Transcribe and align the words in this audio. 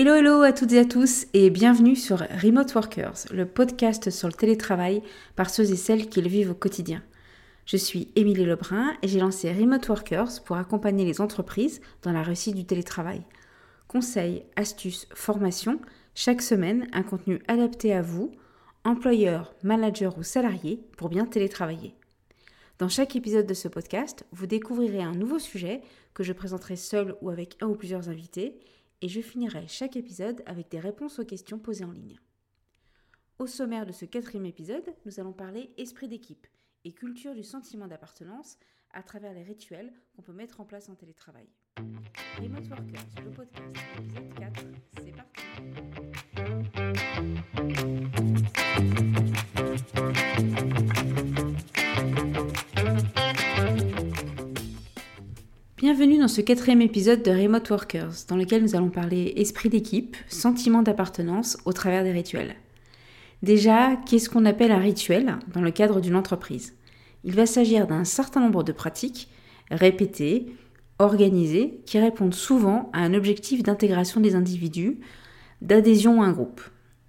Hello 0.00 0.14
hello 0.14 0.40
à 0.40 0.54
toutes 0.54 0.72
et 0.72 0.78
à 0.78 0.86
tous 0.86 1.26
et 1.34 1.50
bienvenue 1.50 1.94
sur 1.94 2.20
Remote 2.20 2.74
Workers, 2.74 3.26
le 3.30 3.44
podcast 3.44 4.08
sur 4.08 4.28
le 4.28 4.32
télétravail 4.32 5.02
par 5.36 5.50
ceux 5.50 5.70
et 5.70 5.76
celles 5.76 6.08
qui 6.08 6.22
le 6.22 6.28
vivent 6.30 6.52
au 6.52 6.54
quotidien. 6.54 7.02
Je 7.66 7.76
suis 7.76 8.10
Émilie 8.16 8.46
Lebrun 8.46 8.94
et 9.02 9.08
j'ai 9.08 9.20
lancé 9.20 9.52
Remote 9.52 9.86
Workers 9.86 10.42
pour 10.46 10.56
accompagner 10.56 11.04
les 11.04 11.20
entreprises 11.20 11.82
dans 12.00 12.12
la 12.12 12.22
réussite 12.22 12.56
du 12.56 12.64
télétravail. 12.64 13.20
Conseils, 13.88 14.44
astuces, 14.56 15.06
formations, 15.12 15.78
chaque 16.14 16.40
semaine 16.40 16.86
un 16.94 17.02
contenu 17.02 17.42
adapté 17.46 17.92
à 17.92 18.00
vous, 18.00 18.32
employeurs, 18.84 19.54
managers 19.62 20.16
ou 20.16 20.22
salariés 20.22 20.80
pour 20.96 21.10
bien 21.10 21.26
télétravailler. 21.26 21.94
Dans 22.78 22.88
chaque 22.88 23.16
épisode 23.16 23.46
de 23.46 23.52
ce 23.52 23.68
podcast, 23.68 24.24
vous 24.32 24.46
découvrirez 24.46 25.02
un 25.02 25.12
nouveau 25.12 25.38
sujet 25.38 25.82
que 26.14 26.22
je 26.22 26.32
présenterai 26.32 26.76
seul 26.76 27.16
ou 27.20 27.28
avec 27.28 27.58
un 27.60 27.66
ou 27.66 27.74
plusieurs 27.74 28.08
invités 28.08 28.58
et 29.02 29.08
je 29.08 29.20
finirai 29.20 29.66
chaque 29.66 29.96
épisode 29.96 30.42
avec 30.46 30.70
des 30.70 30.80
réponses 30.80 31.18
aux 31.18 31.24
questions 31.24 31.58
posées 31.58 31.84
en 31.84 31.92
ligne. 31.92 32.18
Au 33.38 33.46
sommaire 33.46 33.86
de 33.86 33.92
ce 33.92 34.04
quatrième 34.04 34.46
épisode, 34.46 34.94
nous 35.06 35.18
allons 35.18 35.32
parler 35.32 35.72
esprit 35.78 36.08
d'équipe 36.08 36.46
et 36.84 36.92
culture 36.92 37.34
du 37.34 37.42
sentiment 37.42 37.86
d'appartenance 37.86 38.58
à 38.92 39.02
travers 39.02 39.32
les 39.32 39.42
rituels 39.42 39.92
qu'on 40.14 40.22
peut 40.22 40.32
mettre 40.32 40.60
en 40.60 40.64
place 40.64 40.88
en 40.88 40.94
télétravail. 40.94 41.48
Remote 42.38 42.68
Workers, 42.68 43.24
le 43.24 43.30
podcast, 43.30 43.76
épisode 43.98 44.34
4, 44.34 44.64
c'est 45.02 45.12
parti 45.12 45.89
Bienvenue 56.00 56.22
dans 56.22 56.28
ce 56.28 56.40
quatrième 56.40 56.80
épisode 56.80 57.22
de 57.22 57.30
Remote 57.30 57.68
Workers, 57.68 58.24
dans 58.26 58.36
lequel 58.36 58.62
nous 58.62 58.74
allons 58.74 58.88
parler 58.88 59.34
esprit 59.36 59.68
d'équipe, 59.68 60.16
sentiment 60.30 60.80
d'appartenance 60.80 61.58
au 61.66 61.74
travers 61.74 62.04
des 62.04 62.10
rituels. 62.10 62.56
Déjà, 63.42 63.96
qu'est-ce 64.06 64.30
qu'on 64.30 64.46
appelle 64.46 64.72
un 64.72 64.78
rituel 64.78 65.36
dans 65.52 65.60
le 65.60 65.70
cadre 65.70 66.00
d'une 66.00 66.16
entreprise? 66.16 66.74
Il 67.22 67.34
va 67.34 67.44
s'agir 67.44 67.86
d'un 67.86 68.04
certain 68.04 68.40
nombre 68.40 68.62
de 68.62 68.72
pratiques 68.72 69.28
répétées, 69.70 70.46
organisées, 70.98 71.82
qui 71.84 71.98
répondent 71.98 72.32
souvent 72.32 72.88
à 72.94 73.00
un 73.00 73.12
objectif 73.12 73.62
d'intégration 73.62 74.22
des 74.22 74.34
individus, 74.34 75.00
d'adhésion 75.60 76.22
à 76.22 76.24
un 76.28 76.32
groupe, 76.32 76.62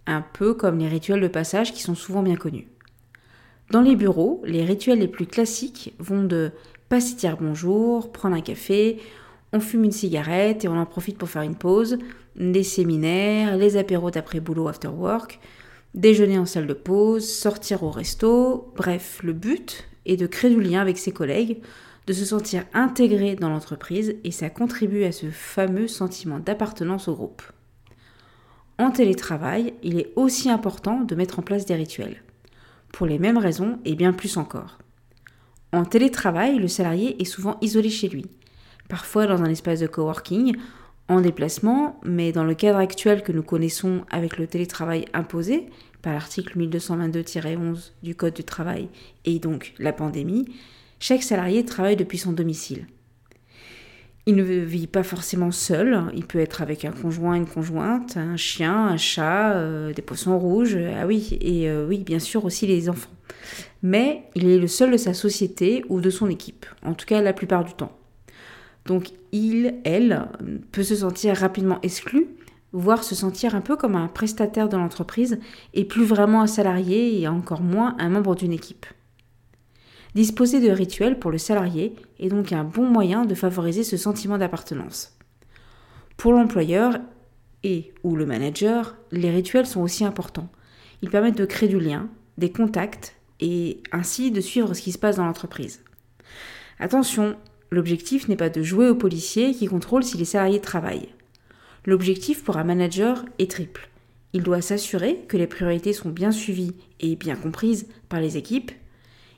un 0.05 0.21
peu 0.21 0.53
comme 0.53 0.79
les 0.79 0.89
rituels 0.89 1.21
de 1.21 1.29
passage 1.29 1.71
qui 1.71 1.81
sont 1.81 1.95
souvent 1.95 2.23
bien 2.23 2.35
connus. 2.35 2.67
Dans 3.69 3.81
les 3.81 3.95
bureaux, 3.95 4.41
les 4.43 4.65
rituels 4.65 4.99
les 4.99 5.07
plus 5.07 5.27
classiques 5.27 5.93
vont 5.97 6.25
de 6.25 6.51
passer 6.91 7.15
dire 7.15 7.37
bonjour, 7.39 8.11
prendre 8.11 8.35
un 8.35 8.41
café, 8.41 8.99
on 9.53 9.61
fume 9.61 9.85
une 9.85 9.93
cigarette 9.93 10.65
et 10.65 10.67
on 10.67 10.77
en 10.77 10.85
profite 10.85 11.17
pour 11.17 11.29
faire 11.29 11.41
une 11.41 11.55
pause, 11.55 11.97
des 12.35 12.63
séminaires, 12.63 13.55
les 13.55 13.77
apéros 13.77 14.11
d'après 14.11 14.41
boulot 14.41 14.67
after 14.67 14.89
work, 14.89 15.39
déjeuner 15.93 16.37
en 16.37 16.45
salle 16.45 16.67
de 16.67 16.73
pause, 16.73 17.25
sortir 17.25 17.83
au 17.83 17.91
resto, 17.91 18.73
bref, 18.75 19.21
le 19.23 19.31
but 19.31 19.87
est 20.05 20.17
de 20.17 20.27
créer 20.27 20.53
du 20.53 20.59
lien 20.59 20.81
avec 20.81 20.97
ses 20.97 21.13
collègues, 21.13 21.61
de 22.07 22.11
se 22.11 22.25
sentir 22.25 22.65
intégré 22.73 23.37
dans 23.37 23.49
l'entreprise 23.49 24.17
et 24.25 24.31
ça 24.31 24.49
contribue 24.49 25.05
à 25.05 25.13
ce 25.13 25.27
fameux 25.27 25.87
sentiment 25.87 26.39
d'appartenance 26.39 27.07
au 27.07 27.15
groupe. 27.15 27.41
En 28.77 28.91
télétravail, 28.91 29.75
il 29.81 29.97
est 29.97 30.11
aussi 30.17 30.49
important 30.49 30.99
de 30.99 31.15
mettre 31.15 31.39
en 31.39 31.41
place 31.41 31.65
des 31.65 31.75
rituels. 31.75 32.21
Pour 32.91 33.07
les 33.07 33.17
mêmes 33.17 33.37
raisons 33.37 33.79
et 33.85 33.95
bien 33.95 34.11
plus 34.11 34.35
encore. 34.35 34.77
En 35.73 35.85
télétravail, 35.85 36.59
le 36.59 36.67
salarié 36.67 37.21
est 37.21 37.25
souvent 37.25 37.57
isolé 37.61 37.89
chez 37.89 38.09
lui, 38.09 38.25
parfois 38.89 39.25
dans 39.25 39.41
un 39.41 39.49
espace 39.49 39.79
de 39.79 39.87
coworking, 39.87 40.57
en 41.07 41.21
déplacement, 41.21 41.99
mais 42.03 42.31
dans 42.31 42.43
le 42.43 42.55
cadre 42.55 42.79
actuel 42.79 43.23
que 43.23 43.31
nous 43.31 43.43
connaissons 43.43 44.05
avec 44.09 44.37
le 44.37 44.47
télétravail 44.47 45.05
imposé 45.13 45.67
par 46.01 46.13
l'article 46.13 46.57
1222-11 46.59 47.91
du 48.03 48.15
Code 48.15 48.33
du 48.33 48.43
travail 48.43 48.89
et 49.25 49.39
donc 49.39 49.73
la 49.77 49.93
pandémie, 49.93 50.45
chaque 50.99 51.23
salarié 51.23 51.65
travaille 51.65 51.95
depuis 51.95 52.17
son 52.17 52.33
domicile. 52.33 52.85
Il 54.27 54.35
ne 54.35 54.43
vit 54.43 54.87
pas 54.87 55.03
forcément 55.03 55.51
seul, 55.51 56.03
il 56.13 56.25
peut 56.25 56.39
être 56.39 56.61
avec 56.61 56.85
un 56.85 56.91
conjoint, 56.91 57.33
une 57.33 57.47
conjointe, 57.47 58.17
un 58.17 58.37
chien, 58.37 58.87
un 58.87 58.97
chat, 58.97 59.53
euh, 59.53 59.93
des 59.93 60.03
poissons 60.03 60.37
rouges, 60.37 60.77
ah 60.99 61.07
oui, 61.07 61.37
et 61.41 61.69
euh, 61.69 61.87
oui, 61.87 62.03
bien 62.03 62.19
sûr 62.19 62.45
aussi 62.45 62.67
les 62.67 62.87
enfants 62.87 63.09
mais 63.83 64.23
il 64.35 64.47
est 64.47 64.57
le 64.57 64.67
seul 64.67 64.91
de 64.91 64.97
sa 64.97 65.13
société 65.13 65.83
ou 65.89 66.01
de 66.01 66.09
son 66.09 66.29
équipe, 66.29 66.65
en 66.83 66.93
tout 66.93 67.05
cas 67.05 67.21
la 67.21 67.33
plupart 67.33 67.63
du 67.63 67.73
temps. 67.73 67.97
Donc 68.85 69.11
il, 69.31 69.75
elle, 69.83 70.27
peut 70.71 70.83
se 70.83 70.95
sentir 70.95 71.35
rapidement 71.35 71.79
exclu, 71.81 72.27
voire 72.73 73.03
se 73.03 73.15
sentir 73.15 73.55
un 73.55 73.61
peu 73.61 73.75
comme 73.75 73.95
un 73.95 74.07
prestataire 74.07 74.69
de 74.69 74.77
l'entreprise 74.77 75.39
et 75.73 75.85
plus 75.85 76.03
vraiment 76.03 76.41
un 76.41 76.47
salarié 76.47 77.19
et 77.19 77.27
encore 77.27 77.61
moins 77.61 77.95
un 77.99 78.09
membre 78.09 78.35
d'une 78.35 78.53
équipe. 78.53 78.85
Disposer 80.13 80.59
de 80.59 80.71
rituels 80.71 81.19
pour 81.19 81.31
le 81.31 81.37
salarié 81.37 81.95
est 82.19 82.27
donc 82.27 82.51
un 82.51 82.65
bon 82.65 82.85
moyen 82.85 83.25
de 83.25 83.35
favoriser 83.35 83.83
ce 83.83 83.95
sentiment 83.95 84.37
d'appartenance. 84.37 85.17
Pour 86.17 86.33
l'employeur 86.33 86.99
et 87.63 87.93
ou 88.03 88.15
le 88.15 88.25
manager, 88.25 88.97
les 89.11 89.29
rituels 89.29 89.65
sont 89.65 89.81
aussi 89.81 90.03
importants. 90.03 90.49
Ils 91.01 91.09
permettent 91.09 91.37
de 91.37 91.45
créer 91.45 91.69
du 91.69 91.79
lien, 91.79 92.09
des 92.37 92.51
contacts 92.51 93.15
et 93.39 93.81
ainsi 93.91 94.31
de 94.31 94.41
suivre 94.41 94.73
ce 94.73 94.81
qui 94.81 94.91
se 94.91 94.97
passe 94.97 95.15
dans 95.15 95.25
l'entreprise. 95.25 95.81
Attention, 96.79 97.35
l'objectif 97.69 98.27
n'est 98.27 98.35
pas 98.35 98.49
de 98.49 98.61
jouer 98.61 98.89
au 98.89 98.95
policier 98.95 99.53
qui 99.53 99.67
contrôle 99.67 100.03
si 100.03 100.17
les 100.17 100.25
salariés 100.25 100.61
travaillent. 100.61 101.09
L'objectif 101.85 102.43
pour 102.43 102.57
un 102.57 102.63
manager 102.63 103.23
est 103.39 103.49
triple. 103.49 103.89
Il 104.33 104.43
doit 104.43 104.61
s'assurer 104.61 105.25
que 105.27 105.37
les 105.37 105.47
priorités 105.47 105.93
sont 105.93 106.09
bien 106.09 106.31
suivies 106.31 106.75
et 106.99 107.15
bien 107.15 107.35
comprises 107.35 107.87
par 108.09 108.19
les 108.19 108.37
équipes. 108.37 108.71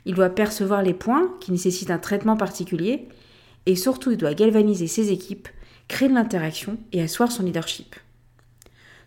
Il 0.05 0.15
doit 0.15 0.29
percevoir 0.29 0.81
les 0.81 0.93
points 0.93 1.33
qui 1.39 1.51
nécessitent 1.51 1.91
un 1.91 1.99
traitement 1.99 2.37
particulier. 2.37 3.07
Et 3.65 3.75
surtout, 3.75 4.11
il 4.11 4.17
doit 4.17 4.33
galvaniser 4.33 4.87
ses 4.87 5.11
équipes, 5.11 5.47
créer 5.87 6.09
de 6.09 6.13
l'interaction 6.13 6.77
et 6.91 7.01
asseoir 7.01 7.31
son 7.31 7.43
leadership. 7.43 7.95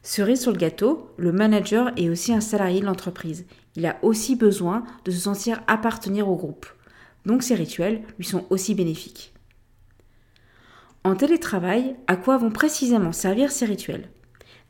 Cerise 0.02 0.40
sur 0.40 0.52
le 0.52 0.58
gâteau, 0.58 1.10
le 1.16 1.32
manager 1.32 1.90
est 1.96 2.08
aussi 2.08 2.32
un 2.32 2.40
salarié 2.40 2.80
de 2.80 2.86
l'entreprise. 2.86 3.44
Il 3.74 3.84
a 3.86 3.96
aussi 4.02 4.36
besoin 4.36 4.84
de 5.04 5.10
se 5.10 5.18
sentir 5.18 5.62
appartenir 5.66 6.28
au 6.28 6.36
groupe. 6.36 6.66
Donc 7.26 7.42
ces 7.42 7.56
rituels 7.56 8.02
lui 8.16 8.24
sont 8.24 8.44
aussi 8.50 8.74
bénéfiques. 8.74 9.34
En 11.02 11.16
télétravail, 11.16 11.96
à 12.06 12.16
quoi 12.16 12.36
vont 12.38 12.50
précisément 12.50 13.12
servir 13.12 13.50
ces 13.50 13.64
rituels? 13.64 14.08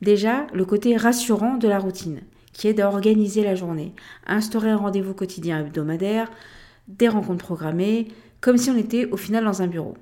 Déjà, 0.01 0.47
le 0.53 0.65
côté 0.65 0.97
rassurant 0.97 1.57
de 1.57 1.67
la 1.67 1.79
routine, 1.79 2.21
qui 2.57 2.67
est 2.67 2.73
d'organiser 2.73 3.43
la 3.43 3.53
journée, 3.53 3.93
instaurer 4.25 4.71
un 4.71 4.77
rendez-vous 4.77 5.13
quotidien 5.13 5.59
hebdomadaire, 5.59 6.31
des 6.87 7.07
rencontres 7.07 7.45
programmées, 7.45 8.07
comme 8.41 8.57
si 8.57 8.71
on 8.71 8.77
était 8.77 9.05
au 9.05 9.15
final 9.15 9.45
dans 9.45 9.61
un 9.61 9.67
bureau. 9.67 9.95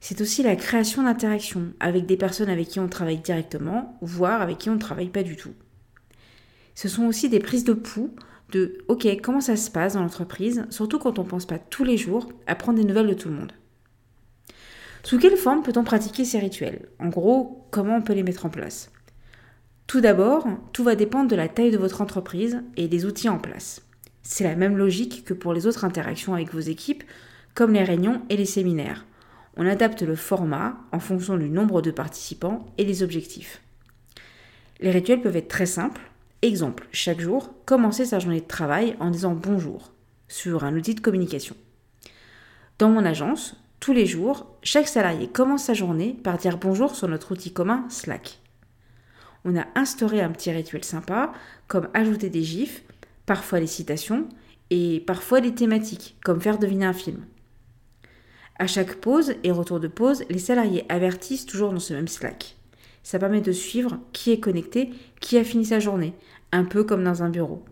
C'est 0.00 0.20
aussi 0.20 0.42
la 0.42 0.56
création 0.56 1.04
d'interactions 1.04 1.72
avec 1.78 2.06
des 2.06 2.16
personnes 2.16 2.50
avec 2.50 2.66
qui 2.66 2.80
on 2.80 2.88
travaille 2.88 3.18
directement, 3.18 3.96
voire 4.02 4.42
avec 4.42 4.58
qui 4.58 4.68
on 4.68 4.74
ne 4.74 4.80
travaille 4.80 5.10
pas 5.10 5.22
du 5.22 5.36
tout. 5.36 5.54
Ce 6.74 6.88
sont 6.88 7.04
aussi 7.04 7.28
des 7.28 7.38
prises 7.38 7.64
de 7.64 7.72
pouls 7.72 8.10
de 8.50 8.78
OK, 8.88 9.06
comment 9.22 9.40
ça 9.40 9.56
se 9.56 9.70
passe 9.70 9.94
dans 9.94 10.02
l'entreprise, 10.02 10.66
surtout 10.70 10.98
quand 10.98 11.20
on 11.20 11.24
ne 11.24 11.28
pense 11.28 11.46
pas 11.46 11.58
tous 11.58 11.84
les 11.84 11.96
jours 11.96 12.32
à 12.48 12.56
prendre 12.56 12.80
des 12.80 12.84
nouvelles 12.84 13.06
de 13.06 13.14
tout 13.14 13.28
le 13.28 13.36
monde. 13.36 13.52
Sous 15.04 15.18
quelle 15.18 15.36
forme 15.36 15.62
peut-on 15.62 15.84
pratiquer 15.84 16.24
ces 16.24 16.40
rituels? 16.40 16.88
En 16.98 17.10
gros, 17.10 17.68
comment 17.70 17.96
on 17.96 18.02
peut 18.02 18.12
les 18.12 18.24
mettre 18.24 18.44
en 18.44 18.50
place? 18.50 18.90
Tout 19.86 20.00
d'abord, 20.00 20.46
tout 20.72 20.84
va 20.84 20.96
dépendre 20.96 21.30
de 21.30 21.36
la 21.36 21.48
taille 21.48 21.70
de 21.70 21.78
votre 21.78 22.00
entreprise 22.00 22.62
et 22.76 22.88
des 22.88 23.04
outils 23.04 23.28
en 23.28 23.38
place. 23.38 23.82
C'est 24.22 24.44
la 24.44 24.56
même 24.56 24.76
logique 24.76 25.24
que 25.24 25.34
pour 25.34 25.52
les 25.52 25.66
autres 25.66 25.84
interactions 25.84 26.34
avec 26.34 26.52
vos 26.52 26.60
équipes, 26.60 27.04
comme 27.54 27.72
les 27.72 27.84
réunions 27.84 28.22
et 28.30 28.36
les 28.36 28.46
séminaires 28.46 29.04
on 29.56 29.66
adapte 29.66 30.02
le 30.02 30.16
format 30.16 30.76
en 30.92 30.98
fonction 30.98 31.36
du 31.36 31.48
nombre 31.48 31.82
de 31.82 31.90
participants 31.90 32.66
et 32.78 32.84
des 32.84 33.02
objectifs. 33.02 33.60
Les 34.80 34.90
rituels 34.90 35.20
peuvent 35.20 35.36
être 35.36 35.48
très 35.48 35.66
simples. 35.66 36.00
Exemple, 36.42 36.86
chaque 36.92 37.20
jour, 37.20 37.54
commencer 37.64 38.04
sa 38.04 38.18
journée 38.18 38.40
de 38.40 38.46
travail 38.46 38.96
en 39.00 39.10
disant 39.10 39.34
bonjour 39.34 39.92
sur 40.28 40.64
un 40.64 40.76
outil 40.76 40.94
de 40.94 41.00
communication. 41.00 41.56
Dans 42.78 42.90
mon 42.90 43.04
agence, 43.04 43.56
tous 43.80 43.92
les 43.92 44.06
jours, 44.06 44.46
chaque 44.62 44.88
salarié 44.88 45.28
commence 45.28 45.64
sa 45.64 45.74
journée 45.74 46.16
par 46.22 46.38
dire 46.38 46.58
bonjour 46.58 46.94
sur 46.94 47.08
notre 47.08 47.32
outil 47.32 47.52
commun 47.52 47.86
Slack. 47.88 48.40
On 49.44 49.56
a 49.56 49.66
instauré 49.74 50.20
un 50.20 50.30
petit 50.30 50.50
rituel 50.50 50.84
sympa, 50.84 51.32
comme 51.68 51.88
ajouter 51.94 52.30
des 52.30 52.42
gifs, 52.42 52.82
parfois 53.26 53.60
des 53.60 53.66
citations, 53.66 54.28
et 54.70 55.00
parfois 55.00 55.40
des 55.40 55.54
thématiques, 55.54 56.16
comme 56.24 56.40
faire 56.40 56.58
deviner 56.58 56.86
un 56.86 56.92
film. 56.92 57.24
À 58.58 58.66
chaque 58.66 58.96
pause 58.96 59.34
et 59.42 59.50
retour 59.50 59.80
de 59.80 59.88
pause, 59.88 60.24
les 60.30 60.38
salariés 60.38 60.86
avertissent 60.88 61.46
toujours 61.46 61.72
dans 61.72 61.80
ce 61.80 61.92
même 61.92 62.08
Slack. 62.08 62.56
Ça 63.02 63.18
permet 63.18 63.40
de 63.40 63.52
suivre 63.52 63.98
qui 64.12 64.30
est 64.30 64.40
connecté, 64.40 64.90
qui 65.20 65.36
a 65.36 65.44
fini 65.44 65.64
sa 65.66 65.80
journée, 65.80 66.14
un 66.52 66.64
peu 66.64 66.84
comme 66.84 67.04
dans 67.04 67.22
un 67.22 67.30
bureau. 67.30 67.64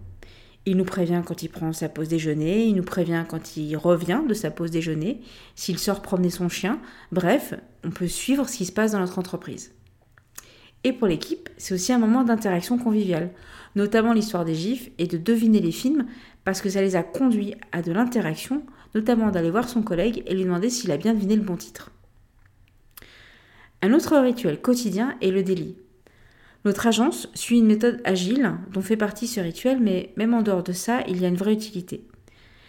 Il 0.66 0.76
nous 0.76 0.84
prévient 0.84 1.22
quand 1.24 1.42
il 1.42 1.48
prend 1.48 1.72
sa 1.72 1.88
pause 1.88 2.08
déjeuner, 2.08 2.66
il 2.66 2.74
nous 2.74 2.82
prévient 2.82 3.24
quand 3.28 3.56
il 3.56 3.76
revient 3.76 4.20
de 4.28 4.34
sa 4.34 4.50
pause 4.50 4.70
déjeuner, 4.70 5.20
s'il 5.56 5.78
sort 5.78 6.02
promener 6.02 6.30
son 6.30 6.48
chien, 6.48 6.80
bref, 7.10 7.54
on 7.84 7.90
peut 7.90 8.06
suivre 8.06 8.48
ce 8.48 8.58
qui 8.58 8.66
se 8.66 8.72
passe 8.72 8.92
dans 8.92 9.00
notre 9.00 9.18
entreprise. 9.18 9.72
Et 10.84 10.92
pour 10.92 11.06
l'équipe, 11.06 11.48
c'est 11.58 11.74
aussi 11.74 11.92
un 11.92 11.98
moment 11.98 12.24
d'interaction 12.24 12.76
conviviale, 12.76 13.30
notamment 13.76 14.12
l'histoire 14.12 14.44
des 14.44 14.54
gifs 14.54 14.90
et 14.98 15.06
de 15.06 15.16
deviner 15.16 15.60
les 15.60 15.72
films 15.72 16.06
parce 16.44 16.60
que 16.60 16.68
ça 16.68 16.82
les 16.82 16.96
a 16.96 17.02
conduits 17.02 17.54
à 17.70 17.82
de 17.82 17.92
l'interaction, 17.92 18.64
notamment 18.94 19.30
d'aller 19.30 19.50
voir 19.50 19.68
son 19.68 19.82
collègue 19.82 20.22
et 20.26 20.34
lui 20.34 20.44
demander 20.44 20.70
s'il 20.70 20.90
a 20.90 20.96
bien 20.96 21.14
deviné 21.14 21.36
le 21.36 21.42
bon 21.42 21.56
titre. 21.56 21.90
Un 23.80 23.92
autre 23.92 24.16
rituel 24.18 24.60
quotidien 24.60 25.16
est 25.20 25.30
le 25.30 25.42
délit. 25.42 25.76
Notre 26.64 26.86
agence 26.86 27.28
suit 27.34 27.58
une 27.58 27.66
méthode 27.66 28.00
agile 28.04 28.52
dont 28.72 28.82
fait 28.82 28.96
partie 28.96 29.26
ce 29.26 29.40
rituel, 29.40 29.80
mais 29.80 30.12
même 30.16 30.34
en 30.34 30.42
dehors 30.42 30.62
de 30.62 30.72
ça, 30.72 31.02
il 31.08 31.20
y 31.20 31.24
a 31.24 31.28
une 31.28 31.36
vraie 31.36 31.54
utilité. 31.54 32.06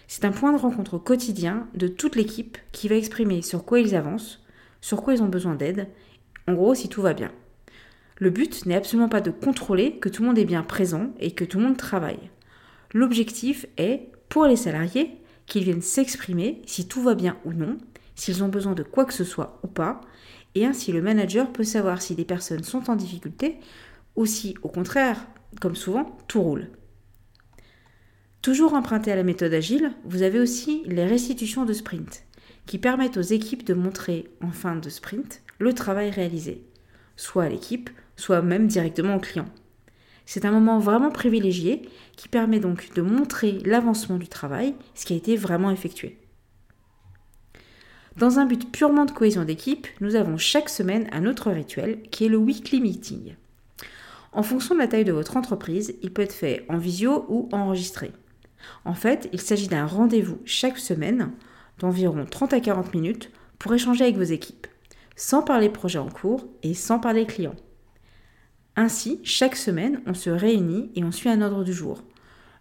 C'est 0.08 0.26
un 0.26 0.32
point 0.32 0.52
de 0.52 0.58
rencontre 0.58 0.98
quotidien 0.98 1.68
de 1.76 1.88
toute 1.88 2.16
l'équipe 2.16 2.58
qui 2.72 2.88
va 2.88 2.96
exprimer 2.96 3.42
sur 3.42 3.66
quoi 3.66 3.80
ils 3.80 3.96
avancent, 3.96 4.44
sur 4.82 5.04
quoi 5.04 5.14
ils 5.14 5.24
ont 5.24 5.28
besoin 5.28 5.56
d'aide, 5.56 5.88
en 6.48 6.54
gros 6.54 6.74
si 6.74 6.90
tout 6.90 7.02
va 7.02 7.14
bien. 7.14 7.32
Le 8.24 8.30
but 8.30 8.66
n'est 8.66 8.78
absolument 8.78 9.10
pas 9.10 9.20
de 9.20 9.32
contrôler 9.32 9.98
que 9.98 10.08
tout 10.08 10.22
le 10.22 10.30
monde 10.30 10.38
est 10.38 10.46
bien 10.46 10.64
présent 10.64 11.14
et 11.20 11.32
que 11.32 11.44
tout 11.44 11.58
le 11.60 11.66
monde 11.66 11.76
travaille. 11.76 12.32
L'objectif 12.94 13.66
est, 13.76 14.14
pour 14.30 14.46
les 14.46 14.56
salariés, 14.56 15.18
qu'ils 15.46 15.66
viennent 15.66 15.82
s'exprimer 15.82 16.62
si 16.66 16.88
tout 16.88 17.04
va 17.04 17.16
bien 17.16 17.38
ou 17.44 17.52
non, 17.52 17.78
s'ils 18.16 18.42
ont 18.42 18.48
besoin 18.48 18.76
de 18.76 18.84
quoi 18.84 19.04
que 19.04 19.14
ce 19.14 19.26
soit 19.26 19.60
ou 19.64 19.68
pas, 19.68 20.00
et 20.56 20.66
ainsi 20.66 20.94
le 20.94 21.02
manager 21.02 21.52
peut 21.52 21.66
savoir 21.66 22.02
si 22.02 22.16
des 22.16 22.24
personnes 22.24 22.64
sont 22.64 22.90
en 22.90 22.96
difficulté 22.96 23.58
ou 24.16 24.26
si, 24.26 24.56
au 24.64 24.70
contraire, 24.70 25.28
comme 25.60 25.76
souvent, 25.76 26.18
tout 26.30 26.42
roule. 26.42 26.70
Toujours 28.42 28.74
emprunté 28.74 29.12
à 29.12 29.18
la 29.18 29.24
méthode 29.24 29.54
agile, 29.54 29.92
vous 30.06 30.22
avez 30.22 30.40
aussi 30.40 30.84
les 30.86 31.04
restitutions 31.04 31.66
de 31.66 31.74
sprint, 31.74 32.24
qui 32.68 32.78
permettent 32.78 33.18
aux 33.18 33.22
équipes 33.22 33.66
de 33.66 33.74
montrer 33.74 34.32
en 34.40 34.52
fin 34.52 34.78
de 34.78 34.88
sprint 34.88 35.42
le 35.60 35.74
travail 35.74 36.10
réalisé, 36.10 36.64
soit 37.18 37.44
à 37.44 37.50
l'équipe, 37.50 37.90
soit 38.16 38.42
même 38.42 38.68
directement 38.68 39.16
au 39.16 39.20
client. 39.20 39.48
C'est 40.26 40.46
un 40.46 40.52
moment 40.52 40.80
vraiment 40.80 41.12
privilégié 41.12 41.82
qui 42.16 42.30
permet 42.30 42.60
donc 42.60 42.94
de 42.94 43.02
montrer 43.02 43.60
l'avancement 43.66 44.18
du 44.18 44.28
travail, 44.28 44.76
ce 44.96 45.06
qui 45.06 45.14
a 45.14 45.18
été 45.18 45.36
vraiment 45.36 45.72
effectué. 45.72 46.18
Dans 48.18 48.38
un 48.38 48.46
but 48.46 48.72
purement 48.72 49.06
de 49.06 49.12
cohésion 49.12 49.44
d'équipe, 49.44 49.88
nous 50.00 50.16
avons 50.16 50.38
chaque 50.38 50.70
semaine 50.70 51.10
un 51.12 51.26
autre 51.26 51.52
rituel 51.52 52.02
qui 52.12 52.26
est 52.26 52.30
le 52.30 52.38
weekly 52.38 52.80
meeting. 52.80 53.36
En 54.32 54.44
fonction 54.44 54.76
de 54.76 54.80
la 54.80 54.88
taille 54.88 55.04
de 55.04 55.12
votre 55.12 55.36
entreprise, 55.36 55.96
il 56.02 56.12
peut 56.12 56.22
être 56.22 56.34
fait 56.34 56.66
en 56.70 56.78
visio 56.78 57.26
ou 57.28 57.50
enregistré. 57.52 58.12
En 58.86 58.94
fait, 58.94 59.30
il 59.34 59.42
s'agit 59.42 59.68
d'un 59.68 59.86
rendez-vous 59.86 60.40
chaque 60.46 60.78
semaine 60.78 61.32
d'environ 61.80 62.26
30 62.30 62.54
à 62.54 62.60
40 62.60 62.94
minutes 62.94 63.32
pour 63.60 63.74
échanger 63.74 64.04
avec 64.04 64.18
vos 64.18 64.24
équipes, 64.24 64.68
sans 65.16 65.42
parler 65.42 65.70
projet 65.70 66.00
en 66.00 66.10
cours 66.10 66.48
et 66.62 66.74
sans 66.74 67.00
parler 67.00 67.26
clients. 67.26 67.56
Ainsi, 68.76 69.20
chaque 69.24 69.56
semaine, 69.56 70.02
on 70.08 70.14
se 70.14 70.30
réunit 70.30 70.90
et 70.96 71.04
on 71.04 71.12
suit 71.12 71.30
un 71.30 71.42
ordre 71.42 71.64
du 71.64 71.74
jour. 71.74 72.04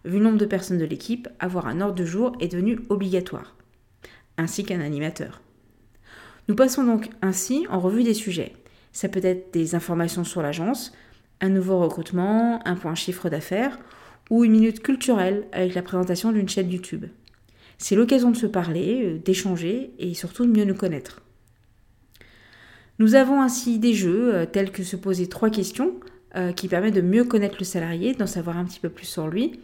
Vu 0.05 0.19
le 0.19 0.23
nombre 0.23 0.37
de 0.37 0.45
personnes 0.45 0.77
de 0.77 0.85
l'équipe, 0.85 1.27
avoir 1.39 1.67
un 1.67 1.81
ordre 1.81 1.95
du 1.95 2.05
jour 2.05 2.33
est 2.39 2.49
devenu 2.49 2.79
obligatoire, 2.89 3.55
ainsi 4.37 4.63
qu'un 4.63 4.81
animateur. 4.81 5.41
Nous 6.47 6.55
passons 6.55 6.83
donc 6.83 7.09
ainsi 7.21 7.65
en 7.69 7.79
revue 7.79 8.03
des 8.03 8.13
sujets. 8.13 8.53
Ça 8.91 9.09
peut 9.09 9.23
être 9.23 9.51
des 9.53 9.73
informations 9.73 10.23
sur 10.23 10.41
l'agence, 10.41 10.93
un 11.41 11.49
nouveau 11.49 11.79
recrutement, 11.79 12.59
un 12.67 12.75
point 12.75 12.95
chiffre 12.95 13.29
d'affaires 13.29 13.79
ou 14.29 14.43
une 14.43 14.51
minute 14.51 14.83
culturelle 14.83 15.47
avec 15.51 15.73
la 15.73 15.81
présentation 15.81 16.31
d'une 16.31 16.49
chaîne 16.49 16.71
YouTube. 16.71 17.05
C'est 17.79 17.95
l'occasion 17.95 18.29
de 18.29 18.37
se 18.37 18.45
parler, 18.45 19.03
euh, 19.03 19.17
d'échanger 19.17 19.93
et 19.97 20.13
surtout 20.13 20.45
de 20.45 20.51
mieux 20.51 20.65
nous 20.65 20.75
connaître. 20.75 21.22
Nous 22.99 23.15
avons 23.15 23.41
ainsi 23.41 23.79
des 23.79 23.93
jeux 23.93 24.35
euh, 24.35 24.45
tels 24.45 24.71
que 24.71 24.83
se 24.83 24.95
poser 24.95 25.27
trois 25.27 25.49
questions 25.49 25.95
euh, 26.35 26.51
qui 26.51 26.67
permettent 26.67 26.93
de 26.93 27.01
mieux 27.01 27.23
connaître 27.23 27.55
le 27.59 27.65
salarié, 27.65 28.13
d'en 28.13 28.27
savoir 28.27 28.57
un 28.57 28.65
petit 28.65 28.79
peu 28.79 28.89
plus 28.89 29.07
sur 29.07 29.27
lui. 29.27 29.59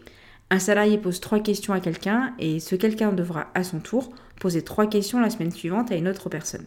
Un 0.50 0.58
salarié 0.58 0.98
pose 0.98 1.20
trois 1.20 1.40
questions 1.40 1.74
à 1.74 1.80
quelqu'un 1.80 2.34
et 2.40 2.60
ce 2.60 2.76
quelqu'un 2.76 3.12
devra 3.12 3.52
à 3.54 3.64
son 3.64 3.80
tour 3.80 4.12
poser 4.40 4.64
trois 4.64 4.88
questions 4.88 5.20
la 5.20 5.30
semaine 5.30 5.52
suivante 5.52 5.92
à 5.92 5.96
une 5.96 6.08
autre 6.08 6.28
personne. 6.30 6.66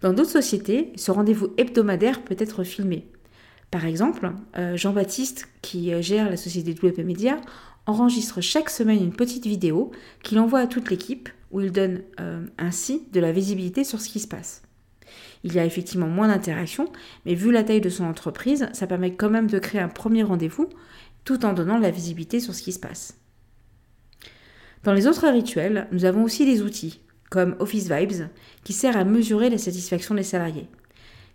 Dans 0.00 0.12
d'autres 0.12 0.30
sociétés, 0.30 0.92
ce 0.96 1.12
rendez-vous 1.12 1.52
hebdomadaire 1.56 2.22
peut 2.22 2.36
être 2.38 2.64
filmé. 2.64 3.06
Par 3.70 3.86
exemple, 3.86 4.32
euh, 4.58 4.76
Jean-Baptiste, 4.76 5.48
qui 5.62 6.02
gère 6.02 6.28
la 6.28 6.36
société 6.36 6.72
WP 6.72 6.98
Media, 7.04 7.40
enregistre 7.86 8.40
chaque 8.40 8.70
semaine 8.70 9.02
une 9.02 9.14
petite 9.14 9.46
vidéo 9.46 9.92
qu'il 10.24 10.40
envoie 10.40 10.60
à 10.60 10.66
toute 10.66 10.90
l'équipe 10.90 11.28
où 11.52 11.60
il 11.60 11.70
donne 11.70 12.02
ainsi 12.58 13.04
de 13.12 13.20
la 13.20 13.30
visibilité 13.30 13.84
sur 13.84 14.00
ce 14.00 14.08
qui 14.08 14.18
se 14.18 14.26
passe. 14.26 14.65
Il 15.44 15.54
y 15.54 15.58
a 15.58 15.64
effectivement 15.64 16.06
moins 16.06 16.28
d'interactions, 16.28 16.90
mais 17.24 17.34
vu 17.34 17.52
la 17.52 17.64
taille 17.64 17.80
de 17.80 17.88
son 17.88 18.04
entreprise, 18.04 18.68
ça 18.72 18.86
permet 18.86 19.14
quand 19.14 19.30
même 19.30 19.48
de 19.48 19.58
créer 19.58 19.80
un 19.80 19.88
premier 19.88 20.22
rendez-vous 20.22 20.68
tout 21.24 21.44
en 21.44 21.52
donnant 21.52 21.78
la 21.78 21.90
visibilité 21.90 22.40
sur 22.40 22.54
ce 22.54 22.62
qui 22.62 22.72
se 22.72 22.78
passe. 22.78 23.18
Dans 24.84 24.92
les 24.92 25.06
autres 25.06 25.28
rituels, 25.28 25.88
nous 25.90 26.04
avons 26.04 26.22
aussi 26.22 26.46
des 26.46 26.62
outils, 26.62 27.00
comme 27.30 27.56
Office 27.58 27.90
Vibes, 27.90 28.28
qui 28.62 28.72
sert 28.72 28.96
à 28.96 29.04
mesurer 29.04 29.50
la 29.50 29.58
satisfaction 29.58 30.14
des 30.14 30.22
salariés. 30.22 30.68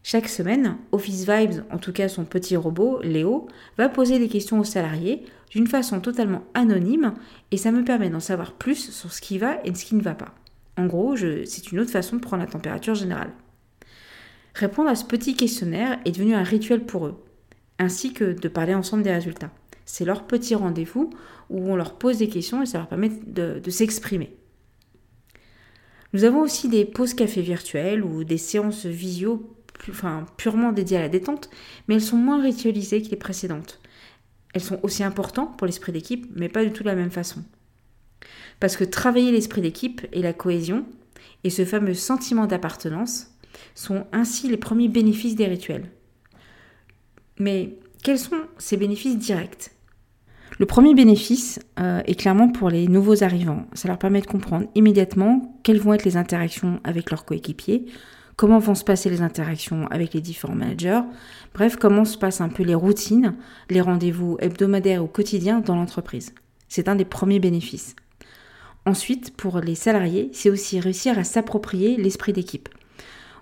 Chaque 0.03 0.29
semaine, 0.29 0.77
Office 0.91 1.27
Vibes, 1.27 1.63
en 1.69 1.77
tout 1.77 1.91
cas 1.91 2.07
son 2.07 2.25
petit 2.25 2.55
robot, 2.55 3.01
Léo, 3.03 3.47
va 3.77 3.87
poser 3.87 4.17
des 4.17 4.29
questions 4.29 4.59
aux 4.59 4.63
salariés 4.63 5.25
d'une 5.51 5.67
façon 5.67 5.99
totalement 5.99 6.43
anonyme 6.53 7.13
et 7.51 7.57
ça 7.57 7.71
me 7.71 7.83
permet 7.83 8.09
d'en 8.09 8.19
savoir 8.19 8.53
plus 8.53 8.89
sur 8.91 9.11
ce 9.11 9.21
qui 9.21 9.37
va 9.37 9.57
et 9.63 9.73
ce 9.75 9.85
qui 9.85 9.95
ne 9.95 10.01
va 10.01 10.15
pas. 10.15 10.33
En 10.77 10.87
gros, 10.87 11.15
c'est 11.17 11.71
une 11.71 11.79
autre 11.79 11.91
façon 11.91 12.15
de 12.15 12.21
prendre 12.21 12.43
la 12.43 12.49
température 12.49 12.95
générale. 12.95 13.31
Répondre 14.53 14.89
à 14.89 14.95
ce 14.95 15.05
petit 15.05 15.35
questionnaire 15.35 15.99
est 16.05 16.11
devenu 16.11 16.35
un 16.35 16.43
rituel 16.43 16.85
pour 16.85 17.07
eux, 17.07 17.23
ainsi 17.79 18.13
que 18.13 18.33
de 18.33 18.47
parler 18.47 18.73
ensemble 18.73 19.03
des 19.03 19.11
résultats. 19.11 19.51
C'est 19.85 20.05
leur 20.05 20.27
petit 20.27 20.55
rendez-vous 20.55 21.09
où 21.49 21.71
on 21.71 21.75
leur 21.75 21.97
pose 21.97 22.17
des 22.17 22.29
questions 22.29 22.61
et 22.61 22.65
ça 22.65 22.77
leur 22.77 22.87
permet 22.87 23.09
de, 23.09 23.69
s'exprimer. 23.69 24.35
Nous 26.13 26.23
avons 26.23 26.41
aussi 26.41 26.69
des 26.69 26.85
pauses 26.85 27.13
café 27.13 27.41
virtuelles 27.41 28.03
ou 28.03 28.23
des 28.23 28.37
séances 28.37 28.85
visio 28.85 29.55
enfin, 29.89 30.25
purement 30.37 30.71
dédiées 30.71 30.97
à 30.97 31.01
la 31.01 31.09
détente, 31.09 31.49
mais 31.87 31.95
elles 31.95 32.01
sont 32.01 32.17
moins 32.17 32.41
ritualisées 32.41 33.01
que 33.01 33.09
les 33.09 33.17
précédentes. 33.17 33.79
Elles 34.53 34.61
sont 34.61 34.79
aussi 34.83 35.03
importantes 35.03 35.57
pour 35.57 35.65
l'esprit 35.65 35.93
d'équipe, 35.93 36.27
mais 36.35 36.49
pas 36.49 36.63
du 36.63 36.71
tout 36.71 36.83
de 36.83 36.89
la 36.89 36.95
même 36.95 37.11
façon. 37.11 37.43
Parce 38.59 38.75
que 38.75 38.83
travailler 38.83 39.31
l'esprit 39.31 39.61
d'équipe 39.61 40.05
et 40.11 40.21
la 40.21 40.33
cohésion, 40.33 40.85
et 41.43 41.49
ce 41.49 41.65
fameux 41.65 41.93
sentiment 41.93 42.45
d'appartenance, 42.45 43.30
sont 43.75 44.05
ainsi 44.11 44.47
les 44.49 44.57
premiers 44.57 44.89
bénéfices 44.89 45.35
des 45.35 45.47
rituels. 45.47 45.89
Mais 47.37 47.77
quels 48.03 48.19
sont 48.19 48.41
ces 48.57 48.77
bénéfices 48.77 49.17
directs? 49.17 49.71
Le 50.59 50.65
premier 50.65 50.93
bénéfice 50.93 51.59
euh, 51.79 52.01
est 52.05 52.15
clairement 52.15 52.49
pour 52.49 52.69
les 52.69 52.87
nouveaux 52.87 53.23
arrivants. 53.23 53.65
Ça 53.73 53.87
leur 53.87 53.97
permet 53.97 54.21
de 54.21 54.27
comprendre 54.27 54.67
immédiatement 54.75 55.57
quelles 55.63 55.79
vont 55.79 55.93
être 55.93 56.03
les 56.03 56.17
interactions 56.17 56.79
avec 56.83 57.09
leurs 57.09 57.25
coéquipiers, 57.25 57.85
comment 58.35 58.59
vont 58.59 58.75
se 58.75 58.83
passer 58.83 59.09
les 59.09 59.21
interactions 59.21 59.87
avec 59.87 60.13
les 60.13 60.21
différents 60.21 60.55
managers, 60.55 61.01
bref, 61.53 61.77
comment 61.77 62.05
se 62.05 62.17
passent 62.17 62.41
un 62.41 62.49
peu 62.49 62.63
les 62.63 62.75
routines, 62.75 63.35
les 63.69 63.81
rendez-vous 63.81 64.37
hebdomadaires 64.39 65.03
ou 65.03 65.07
quotidiens 65.07 65.61
dans 65.61 65.75
l'entreprise. 65.75 66.33
C'est 66.67 66.89
un 66.89 66.95
des 66.95 67.05
premiers 67.05 67.39
bénéfices. 67.39 67.95
Ensuite, 68.85 69.35
pour 69.35 69.59
les 69.59 69.75
salariés, 69.75 70.29
c'est 70.33 70.49
aussi 70.49 70.79
réussir 70.79 71.19
à 71.19 71.23
s'approprier 71.23 71.97
l'esprit 71.97 72.33
d'équipe. 72.33 72.69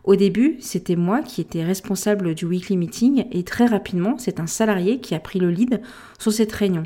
Au 0.09 0.15
début, 0.15 0.57
c'était 0.59 0.95
moi 0.95 1.21
qui 1.21 1.39
étais 1.39 1.63
responsable 1.63 2.33
du 2.33 2.45
weekly 2.45 2.77
meeting 2.77 3.25
et 3.31 3.43
très 3.43 3.67
rapidement, 3.67 4.15
c'est 4.17 4.39
un 4.39 4.47
salarié 4.47 4.99
qui 4.99 5.13
a 5.13 5.19
pris 5.19 5.37
le 5.37 5.51
lead 5.51 5.83
sur 6.17 6.33
cette 6.33 6.51
réunion. 6.51 6.81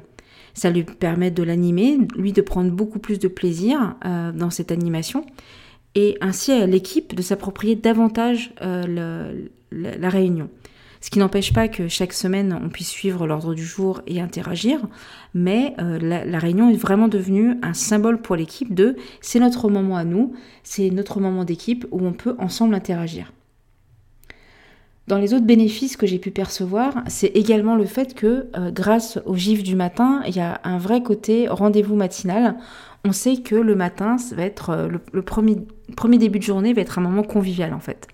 Ça 0.53 0.70
lui 0.70 0.84
permet 0.84 1.32
de 1.32 1.42
l'animer, 1.42 2.00
lui 2.18 2.34
de 2.34 2.42
prendre 2.42 2.70
beaucoup 2.70 3.00
plus 3.00 3.20
de 3.20 3.30
plaisir 3.30 3.96
euh, 4.03 4.34
dans 4.34 4.50
cette 4.50 4.74
animation 4.74 5.25
et 5.96 6.18
ainsi 6.20 6.51
à 6.51 6.68
l'équipe 6.68 7.15
de 7.15 7.22
s'approprier 7.22 7.77
davantage 7.77 8.53
euh, 8.62 9.48
la 9.72 10.10
réunion. 10.10 10.50
Ce 11.03 11.10
qui 11.10 11.19
n'empêche 11.19 11.51
pas 11.51 11.67
que 11.67 11.89
chaque 11.89 12.13
semaine, 12.13 12.57
on 12.63 12.69
puisse 12.69 12.88
suivre 12.88 13.27
l'ordre 13.27 13.53
du 13.53 13.65
jour 13.65 14.01
et 14.07 14.22
interagir, 14.22 14.79
mais 15.33 15.75
euh, 15.81 16.00
la, 16.00 16.39
réunion 16.39 16.69
est 16.69 16.77
vraiment 16.77 17.10
devenue 17.10 17.57
un 17.62 17.74
symbole 17.74 18.22
pour 18.22 18.38
l'équipe 18.38 18.74
de 18.74 18.95
c'est 19.19 19.41
notre 19.41 19.69
moment 19.69 19.98
à 19.98 20.05
nous, 20.05 20.31
c'est 20.63 20.89
notre 20.91 21.19
moment 21.19 21.43
d'équipe 21.43 21.86
où 21.91 22.05
on 22.05 22.13
peut 22.13 22.38
ensemble 22.39 22.74
interagir. 22.74 23.33
Dans 25.07 25.17
les 25.17 25.33
autres 25.33 25.45
bénéfices 25.45 25.98
que 25.98 26.07
j'ai 26.07 26.19
pu 26.19 26.31
percevoir, 26.31 27.03
c'est 27.07 27.36
également 27.36 27.75
le 27.75 27.86
fait 27.86 28.13
que 28.13 28.48
euh, 28.55 28.72
grâce 28.72 29.19
au 29.25 29.36
GIF 29.36 29.62
du 29.62 29.75
matin, 29.75 30.22
il 30.25 30.38
y 30.38 30.39
a 30.39 30.62
un 30.63 30.77
vrai 30.77 31.03
côté 31.03 31.50
rendez-vous 31.50 31.98
matinal. 31.98 32.55
On 33.03 33.12
sait 33.12 33.41
que 33.41 33.55
le 33.55 33.75
matin, 33.75 34.15
va 34.31 34.43
être 34.43 34.69
euh, 34.69 34.88
le, 35.12 35.22
premier, 35.22 35.57
premier 35.98 36.17
début 36.17 36.39
de 36.39 36.45
journée 36.45 36.72
va 36.72 36.81
être 36.81 36.98
un 36.98 37.01
moment 37.01 37.24
convivial 37.24 37.74
en 37.74 37.81
fait 37.81 38.07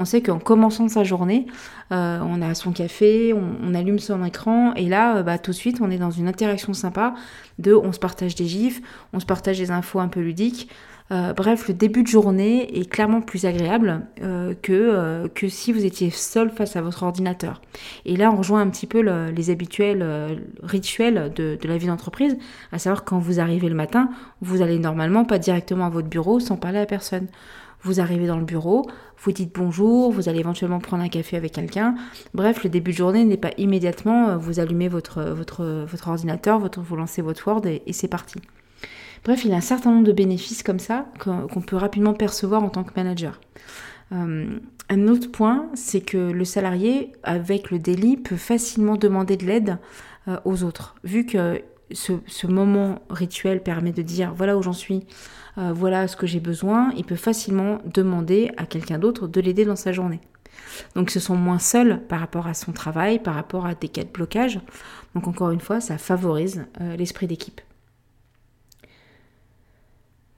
On 0.00 0.06
sait 0.06 0.22
qu'en 0.22 0.38
commençant 0.38 0.88
sa 0.88 1.04
journée, 1.04 1.44
euh, 1.92 2.20
on 2.22 2.40
a 2.40 2.54
son 2.54 2.72
café, 2.72 3.34
on, 3.34 3.74
allume 3.74 3.98
son 3.98 4.24
écran, 4.24 4.72
et 4.72 4.88
là, 4.88 5.18
euh, 5.18 5.22
bah, 5.22 5.36
tout 5.36 5.50
de 5.50 5.56
suite, 5.56 5.82
on 5.82 5.90
est 5.90 5.98
dans 5.98 6.10
une 6.10 6.26
interaction 6.26 6.72
sympa 6.72 7.14
de 7.58 7.74
on 7.74 7.92
se 7.92 7.98
partage 7.98 8.34
des 8.34 8.46
gifs, 8.46 8.80
on 9.12 9.20
se 9.20 9.26
partage 9.26 9.58
des 9.58 9.70
infos 9.70 10.00
un 10.00 10.08
peu 10.08 10.20
ludiques. 10.20 10.70
Euh, 11.12 11.34
bref, 11.34 11.68
le 11.68 11.74
début 11.74 12.02
de 12.02 12.08
journée 12.08 12.78
est 12.78 12.88
clairement 12.88 13.20
plus 13.20 13.44
agréable 13.44 14.06
que, 14.62 15.28
si 15.48 15.72
vous 15.72 15.84
étiez 15.84 16.08
seul 16.08 16.48
face 16.48 16.76
à 16.76 16.80
votre 16.80 17.02
ordinateur. 17.02 17.60
Et 18.06 18.16
là, 18.16 18.30
on 18.32 18.36
rejoint 18.36 18.62
un 18.62 18.70
petit 18.70 18.86
peu 18.86 19.00
les 19.00 19.50
habituels 19.50 20.40
rituels 20.62 21.30
de, 21.36 21.58
de, 21.60 21.68
la 21.68 21.76
vie 21.76 21.88
d'entreprise, 21.88 22.38
à 22.72 22.78
savoir 22.78 23.04
quand 23.04 23.18
vous 23.18 23.38
arrivez 23.38 23.68
le 23.68 23.74
matin, 23.74 24.08
vous 24.40 24.62
allez 24.62 24.78
normalement 24.78 25.26
pas 25.26 25.38
directement 25.38 25.84
à 25.84 25.90
votre 25.90 26.08
bureau 26.08 26.40
sans 26.40 26.56
parler 26.56 26.78
à 26.78 26.86
personne. 26.86 27.26
Vous 27.82 28.00
arrivez 28.00 28.26
dans 28.26 28.38
le 28.38 28.44
bureau, 28.44 28.86
vous 29.22 29.32
dites 29.32 29.54
bonjour, 29.54 30.12
vous 30.12 30.28
allez 30.28 30.40
éventuellement 30.40 30.80
prendre 30.80 31.02
un 31.02 31.08
café 31.08 31.36
avec 31.36 31.52
quelqu'un. 31.52 31.94
Bref, 32.34 32.62
le 32.64 32.70
début 32.70 32.90
de 32.92 32.96
journée 32.96 33.24
n'est 33.24 33.36
pas 33.36 33.52
immédiatement, 33.58 34.30
euh, 34.30 34.36
vous 34.36 34.60
allumez 34.60 34.88
votre, 34.88 35.22
votre, 35.22 35.86
votre 35.86 36.08
ordinateur, 36.08 36.58
votre, 36.58 36.80
vous 36.80 36.96
lancez 36.96 37.22
votre 37.22 37.46
Word 37.46 37.66
et, 37.66 37.92
c'est 37.92 38.08
parti. 38.08 38.38
Bref, 39.24 39.44
il 39.44 39.50
y 39.50 39.54
a 39.54 39.56
un 39.56 39.62
certain 39.62 39.90
nombre 39.92 40.06
de 40.06 40.12
bénéfices 40.12 40.62
comme 40.62 40.78
ça 40.78 41.06
qu'on 41.18 41.60
peut 41.60 41.76
rapidement 41.76 42.14
percevoir 42.14 42.62
en 42.62 42.70
tant 42.70 42.84
que 42.84 42.92
manager. 42.96 43.40
Euh, 44.12 44.58
un 44.88 45.08
autre 45.08 45.30
point, 45.30 45.68
c'est 45.74 46.00
que 46.00 46.16
le 46.16 46.44
salarié, 46.44 47.12
avec 47.22 47.70
le 47.70 47.78
délit, 47.78 48.16
peut 48.16 48.36
facilement 48.36 48.96
demander 48.96 49.36
de 49.36 49.46
l'aide 49.46 49.78
euh, 50.28 50.38
aux 50.44 50.64
autres. 50.64 50.96
Vu 51.04 51.26
que 51.26 51.62
ce, 51.92 52.46
moment 52.46 53.00
rituel 53.10 53.62
permet 53.62 53.92
de 53.92 54.02
dire 54.02 54.32
voilà 54.34 54.56
où 54.56 54.62
j'en 54.62 54.72
suis, 54.72 55.06
euh, 55.58 55.72
voilà 55.72 56.08
ce 56.08 56.16
que 56.16 56.26
j'ai 56.26 56.40
besoin, 56.40 56.92
il 56.96 57.04
peut 57.04 57.16
facilement 57.16 57.78
demander 57.84 58.50
à 58.56 58.66
quelqu'un 58.66 58.98
d'autre 58.98 59.26
de 59.26 59.40
l'aider 59.40 59.64
dans 59.64 59.76
sa 59.76 59.92
journée. 59.92 60.20
Donc 60.94 61.10
ils 61.10 61.14
se 61.14 61.20
sont 61.20 61.36
moins 61.36 61.58
seuls 61.58 62.00
par 62.08 62.20
rapport 62.20 62.46
à 62.46 62.54
son 62.54 62.72
travail, 62.72 63.18
par 63.18 63.34
rapport 63.34 63.66
à 63.66 63.74
des 63.74 63.88
cas 63.88 64.04
de 64.04 64.08
blocage. 64.08 64.60
Donc 65.14 65.26
encore 65.26 65.50
une 65.50 65.60
fois, 65.60 65.80
ça 65.80 65.98
favorise 65.98 66.64
euh, 66.80 66.96
l'esprit 66.96 67.26
d'équipe. 67.26 67.60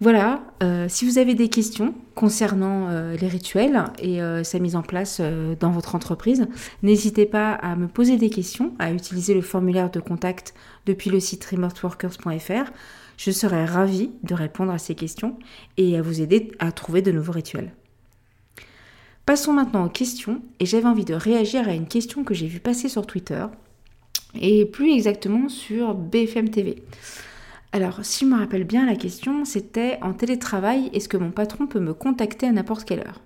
Voilà, 0.02 0.42
euh, 0.64 0.87
si 0.88 1.04
vous 1.04 1.18
avez 1.18 1.37
des 1.37 1.49
questions 1.49 1.94
concernant 2.16 2.88
les 2.90 3.28
rituels 3.28 3.85
et 4.00 4.18
sa 4.42 4.59
mise 4.59 4.75
en 4.75 4.82
place 4.82 5.21
dans 5.61 5.71
votre 5.71 5.94
entreprise, 5.94 6.49
n'hésitez 6.82 7.25
pas 7.25 7.52
à 7.52 7.76
me 7.76 7.87
poser 7.87 8.16
des 8.16 8.28
questions, 8.28 8.75
à 8.80 8.90
utiliser 8.90 9.32
le 9.32 9.42
formulaire 9.42 9.92
de 9.92 10.00
contact 10.00 10.54
depuis 10.87 11.09
le 11.09 11.21
site 11.21 11.44
remoteworkers.fr. 11.44 12.73
Je 13.16 13.30
serai 13.30 13.64
ravie 13.64 14.11
de 14.25 14.35
répondre 14.35 14.73
à 14.73 14.78
ces 14.78 14.97
questions 14.97 15.38
et 15.76 15.97
à 15.97 16.02
vous 16.02 16.21
aider 16.21 16.50
à 16.59 16.73
trouver 16.73 17.00
de 17.00 17.12
nouveaux 17.12 17.30
rituels. 17.30 17.73
Passons 19.25 19.52
maintenant 19.52 19.87
aux 19.87 19.88
questions 19.88 20.42
et 20.59 20.66
j'avais 20.66 20.87
envie 20.87 21.04
de 21.04 21.14
réagir 21.14 21.68
à 21.68 21.75
une 21.75 21.87
question 21.87 22.25
que 22.25 22.35
j'ai 22.35 22.49
vue 22.49 22.59
passer 22.59 22.88
sur 22.88 23.06
Twitter 23.06 23.47
et 24.35 24.64
plus 24.64 24.92
exactement 24.92 25.49
sur 25.49 25.94
BFM 25.94 26.50
TV. 26.50 26.82
Alors, 27.75 28.00
si 28.02 28.26
je 28.26 28.31
me 28.31 28.38
rappelle 28.38 28.64
bien, 28.64 28.85
la 28.85 28.97
question 28.97 29.47
c'était 29.47 29.99
en 30.02 30.12
télétravail, 30.12 30.91
est-ce 30.93 31.09
que 31.09 31.17
mon 31.17 31.31
patron 31.31 31.67
peut 31.67 31.81
me 31.81 31.95
contacter 31.95 32.47
à 32.47 32.52
n'importe 32.52 32.85
quelle 32.85 33.00
heure? 33.00 33.23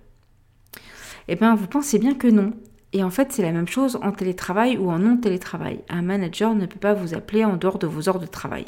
Eh 1.26 1.34
bien, 1.34 1.56
vous 1.56 1.66
pensez 1.66 1.98
bien 1.98 2.14
que 2.14 2.28
non. 2.28 2.52
Et 2.92 3.02
en 3.02 3.10
fait, 3.10 3.32
c'est 3.32 3.42
la 3.42 3.50
même 3.50 3.66
chose 3.66 3.98
en 4.00 4.12
télétravail 4.12 4.78
ou 4.78 4.88
en 4.90 5.00
non-télétravail. 5.00 5.80
Un 5.88 6.02
manager 6.02 6.54
ne 6.54 6.66
peut 6.66 6.78
pas 6.78 6.94
vous 6.94 7.14
appeler 7.14 7.44
en 7.44 7.56
dehors 7.56 7.80
de 7.80 7.88
vos 7.88 8.08
heures 8.08 8.20
de 8.20 8.26
travail. 8.26 8.66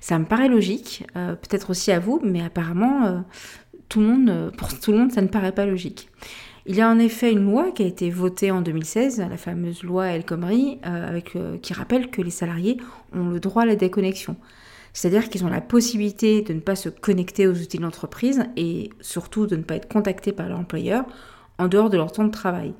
Ça 0.00 0.18
me 0.18 0.24
paraît 0.24 0.48
logique, 0.48 1.06
euh, 1.16 1.36
peut-être 1.36 1.70
aussi 1.70 1.92
à 1.92 2.00
vous, 2.00 2.20
mais 2.24 2.42
apparemment, 2.42 3.06
euh, 3.06 3.20
euh, 3.96 4.50
pour 4.56 4.80
tout 4.80 4.90
le 4.90 4.98
monde, 4.98 5.12
ça 5.12 5.22
ne 5.22 5.28
paraît 5.28 5.52
pas 5.52 5.64
logique. 5.64 6.08
Il 6.66 6.74
y 6.74 6.80
a 6.80 6.90
en 6.90 6.98
effet 6.98 7.30
une 7.30 7.44
loi 7.44 7.70
qui 7.70 7.84
a 7.84 7.86
été 7.86 8.10
votée 8.10 8.50
en 8.50 8.60
2016, 8.60 9.24
la 9.30 9.36
fameuse 9.36 9.84
loi 9.84 10.08
El 10.08 10.24
Khomri, 10.24 10.78
qui 11.62 11.72
rappelle 11.72 12.10
que 12.10 12.20
les 12.20 12.30
salariés 12.30 12.76
ont 13.14 13.30
le 13.30 13.40
droit 13.40 13.62
à 13.62 13.66
la 13.66 13.76
déconnexion. 13.76 14.36
C'est-à-dire 14.92 15.28
qu'ils 15.28 15.44
ont 15.44 15.50
la 15.50 15.60
possibilité 15.60 16.42
de 16.42 16.52
ne 16.52 16.60
pas 16.60 16.76
se 16.76 16.88
connecter 16.88 17.46
aux 17.46 17.54
outils 17.54 17.78
de 17.78 17.82
l'entreprise 17.82 18.44
et 18.56 18.90
surtout 19.00 19.46
de 19.46 19.56
ne 19.56 19.62
pas 19.62 19.76
être 19.76 19.88
contactés 19.88 20.32
par 20.32 20.48
leur 20.48 20.58
employeur 20.58 21.04
en 21.58 21.68
dehors 21.68 21.90
de 21.90 21.96
leur 21.96 22.10
temps 22.12 22.24
de 22.24 22.30
travail 22.30 22.74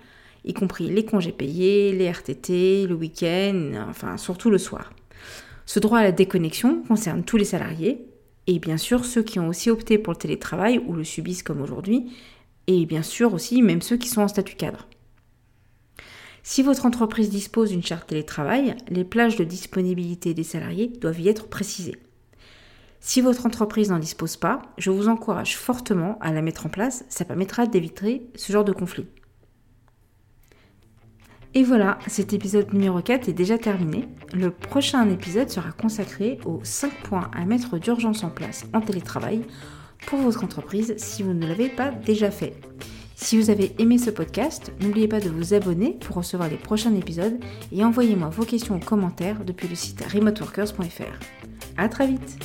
y 0.44 0.54
compris 0.54 0.88
les 0.88 1.04
congés 1.04 1.32
payés, 1.32 1.92
les 1.92 2.10
RTT, 2.10 2.86
le 2.86 2.94
week-end, 2.94 3.72
enfin 3.88 4.16
surtout 4.16 4.50
le 4.50 4.58
soir. 4.58 4.92
Ce 5.66 5.78
droit 5.78 5.98
à 5.98 6.02
la 6.02 6.12
déconnexion 6.12 6.82
concerne 6.86 7.22
tous 7.22 7.36
les 7.36 7.44
salariés, 7.44 8.06
et 8.46 8.58
bien 8.58 8.76
sûr 8.76 9.04
ceux 9.04 9.22
qui 9.22 9.38
ont 9.38 9.48
aussi 9.48 9.70
opté 9.70 9.98
pour 9.98 10.12
le 10.12 10.18
télétravail 10.18 10.82
ou 10.86 10.92
le 10.92 11.04
subissent 11.04 11.42
comme 11.42 11.60
aujourd'hui, 11.60 12.10
et 12.66 12.86
bien 12.86 13.02
sûr 13.02 13.34
aussi 13.34 13.62
même 13.62 13.82
ceux 13.82 13.96
qui 13.96 14.08
sont 14.08 14.22
en 14.22 14.28
statut 14.28 14.56
cadre. 14.56 14.88
Si 16.52 16.64
votre 16.64 16.84
entreprise 16.84 17.30
dispose 17.30 17.70
d'une 17.70 17.84
charte 17.84 18.08
télétravail, 18.08 18.74
les 18.88 19.04
plages 19.04 19.36
de 19.36 19.44
disponibilité 19.44 20.34
des 20.34 20.42
salariés 20.42 20.88
doivent 20.88 21.20
y 21.20 21.28
être 21.28 21.46
précisées. 21.46 21.96
Si 22.98 23.20
votre 23.20 23.46
entreprise 23.46 23.90
n'en 23.90 24.00
dispose 24.00 24.36
pas, 24.36 24.62
je 24.76 24.90
vous 24.90 25.06
encourage 25.06 25.56
fortement 25.56 26.18
à 26.20 26.32
la 26.32 26.42
mettre 26.42 26.66
en 26.66 26.68
place, 26.68 27.04
ça 27.08 27.24
permettra 27.24 27.66
d'éviter 27.66 28.26
ce 28.34 28.52
genre 28.52 28.64
de 28.64 28.72
conflit. 28.72 29.06
Et 31.54 31.62
voilà, 31.62 32.00
cet 32.08 32.32
épisode 32.32 32.72
numéro 32.72 33.00
4 33.00 33.28
est 33.28 33.32
déjà 33.32 33.56
terminé. 33.56 34.08
Le 34.32 34.50
prochain 34.50 35.08
épisode 35.08 35.50
sera 35.50 35.70
consacré 35.70 36.40
aux 36.46 36.58
5 36.64 36.92
points 37.04 37.30
à 37.32 37.44
mettre 37.44 37.78
d'urgence 37.78 38.24
en 38.24 38.30
place 38.30 38.64
en 38.74 38.80
télétravail 38.80 39.44
pour 40.06 40.18
votre 40.18 40.42
entreprise 40.42 40.94
si 40.96 41.22
vous 41.22 41.32
ne 41.32 41.46
l'avez 41.46 41.68
pas 41.68 41.92
déjà 41.92 42.32
fait. 42.32 42.60
Si 43.22 43.38
vous 43.38 43.50
avez 43.50 43.72
aimé 43.78 43.98
ce 43.98 44.10
podcast, 44.10 44.72
n'oubliez 44.80 45.06
pas 45.06 45.20
de 45.20 45.28
vous 45.28 45.52
abonner 45.52 45.92
pour 46.00 46.16
recevoir 46.16 46.48
les 46.48 46.56
prochains 46.56 46.94
épisodes 46.94 47.38
et 47.70 47.84
envoyez-moi 47.84 48.30
vos 48.30 48.46
questions 48.46 48.76
ou 48.76 48.80
commentaires 48.80 49.44
depuis 49.44 49.68
le 49.68 49.74
site 49.74 50.02
remoteworkers.fr. 50.12 51.18
À 51.76 51.88
très 51.88 52.06
vite 52.06 52.38